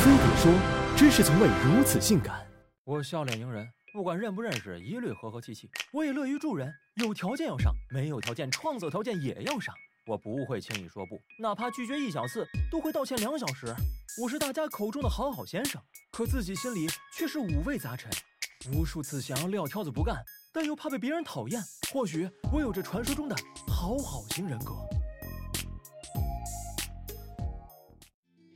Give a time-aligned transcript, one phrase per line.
[0.00, 0.50] 飞碟说
[0.96, 2.40] ：“知识从未如此性感。”
[2.84, 5.68] 我笑脸迎人，不管认不认识，一律和和气气。
[5.92, 9.74] 我也乐于助人，有条件要上，没有条件创造条件也要上。
[10.06, 13.66] 我不会轻易说不，哪怕拒绝一小次，都会道歉两小时。
[14.22, 15.78] 我是大家口中的好好先生，
[16.10, 18.10] 可自己心里却是五味杂陈。
[18.72, 20.16] 无数次想要撂挑子不干，
[20.50, 21.60] 但又怕被别人讨厌。
[21.92, 23.36] 或许我有着传说中的
[23.68, 24.72] 好好型人格。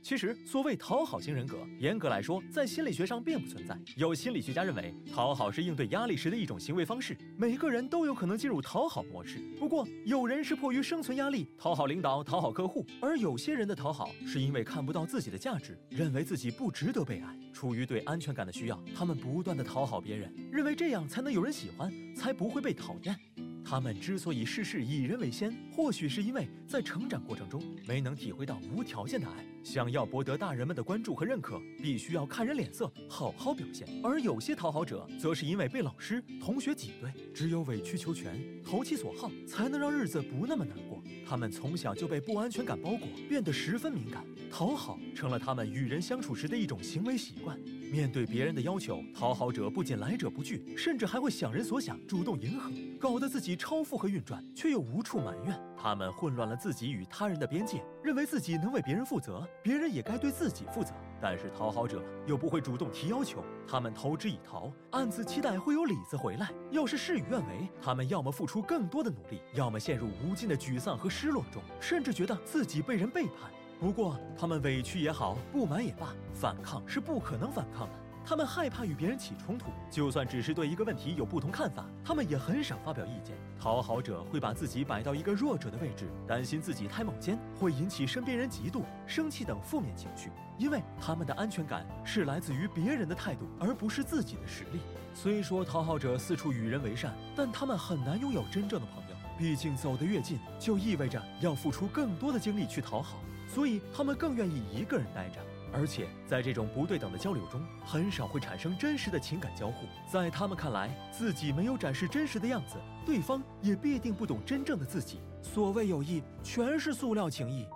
[0.05, 3.75] 其实，所谓讨好型人格，严格来说，在心理学上并不存在。
[3.95, 9.39] 有心理学家认为，讨好是应对压力时的一种行为方式，每个人都有可能进入讨好模式。
[9.57, 17.35] 不过，有人是迫于生存压力讨好领导、讨好客户，而有些人的讨好是因为看不到自己的价值，认为自己不值得被爱。
[17.51, 23.19] 出于对安全感的需要，他们不断的讨好别人，认为这样才能有人喜欢，才不会被讨厌。
[23.67, 29.43] 他们之所以事事以人为先，或许是因为在成长过程中没能体会到无条件的爱。
[29.63, 33.87] 想要博得大人们的关注和认可，必须要看人脸色，好好表现。
[34.03, 41.03] 而有些讨好者，则是因为被老师、同学挤兑，只有委曲求全、投其所好，才能让日子不那么难过。
[41.27, 47.59] 他们从小就被不安全感包裹，变得十分敏感，讨好成了他们与人相处时的一种行为习惯。
[47.91, 55.59] 面对别人的要求，讨好者不仅来者不拒，甚至还会想人所想，主动迎合，搞得自己超负荷运转，却又无处埋怨。
[55.77, 60.93] 他们混乱了自己与他人的边界，认为自己能为别人负责，别人也该对自己负责。
[61.21, 66.51] 但是讨好者又不会主动提要求，他们投之以桃，暗自期待会有李子回来。
[66.71, 73.51] 要是事与愿违，他们要么付出更多的努力，要么陷入无尽的沮丧和失落中，甚至觉得自己被人背叛。
[73.79, 77.93] 不过，他们委屈也好，不满也罢，反抗是不可能反抗的。
[78.27, 83.35] 他们害怕与别人起冲突，就算只是对一个问题有不同看法，他们也很少发表意见。
[83.59, 94.79] 讨好者会把自己摆到一个弱者的位置，担心自己太冒尖会引起身边人嫉妒、生气等负面情绪，因为他们的安全感是来自于别人的态度，而不是自己的实力。
[95.13, 103.19] 虽说讨好者四处与人为善，但他们很难拥有真正的朋友，毕竟走得越近，就意味着要付出更多的精力去讨好。
[103.47, 105.39] 所以他们更愿意一个人待着，
[105.75, 109.85] 而且在这种不对等的交流中，很少会产生真实的情感交互。
[110.09, 115.19] 在他们看来，自己没有展示真实的样子，对方也必定不懂真正的自己。
[115.41, 117.67] 所谓友谊，全是塑料情谊。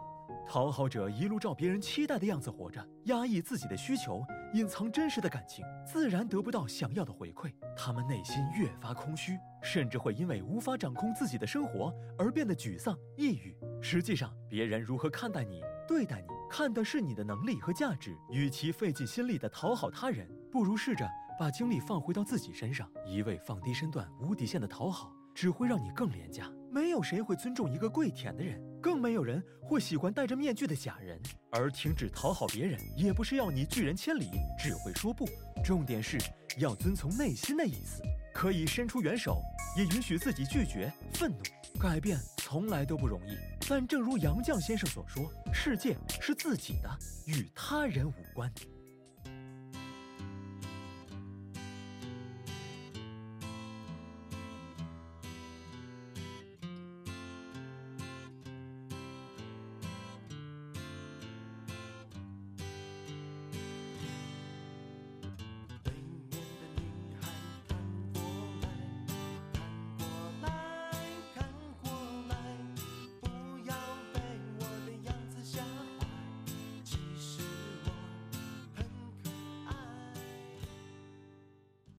[0.47, 4.23] 讨好者一路照别人期待的样子活着，压抑自己的需求，
[4.53, 7.53] 隐藏真实的感情，自然得不到想要的回馈。
[7.77, 13.55] 他们内心越发空虚，甚至会因为无法掌控自己的生活而变得沮丧、抑郁。
[13.79, 18.17] 实际上，别人如何看待你、对待你，看的是你的能力和价值。
[18.29, 21.07] 与其费尽心力的讨好他人，不如试着
[21.39, 22.89] 把精力放回到自己身上。
[23.05, 26.51] 一味放低身段、无底线的讨好，只会让你更廉价。
[26.71, 31.19] 没有谁会尊重一个跪舔的人，更没有人会喜欢戴着面具的假人。
[31.51, 35.27] 而停止讨好别人，也不是要你拒人千里，只会说不。
[35.63, 36.17] 重点是
[36.57, 39.41] 要遵从内心的意思，可以伸出援手，
[39.77, 41.37] 也允许自己拒绝、愤怒。
[41.79, 43.37] 改变从来都不容易，
[43.69, 46.89] 但正如杨绛先生所说：“世界是自己的，
[47.27, 48.51] 与他人无关。”